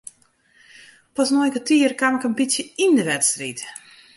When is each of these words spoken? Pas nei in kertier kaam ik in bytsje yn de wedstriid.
Pas 1.15 1.29
nei 1.31 1.45
in 1.49 1.53
kertier 1.55 1.93
kaam 1.99 2.15
ik 2.17 2.25
in 2.27 2.37
bytsje 2.39 2.63
yn 2.85 2.93
de 2.97 3.03
wedstriid. 3.11 3.59